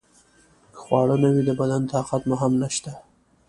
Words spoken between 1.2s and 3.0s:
نه وي د بدن طاقت مو هم نشته.